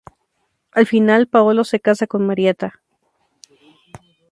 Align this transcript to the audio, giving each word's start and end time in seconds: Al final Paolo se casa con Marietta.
Al 0.71 0.87
final 0.87 1.27
Paolo 1.27 1.63
se 1.63 1.79
casa 1.79 2.07
con 2.07 2.25
Marietta. 2.25 2.81